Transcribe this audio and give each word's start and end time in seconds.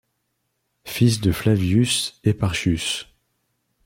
Fils 0.83 1.21
de 1.21 1.31
Flavius 1.31 2.19
Eparchius. 2.25 3.05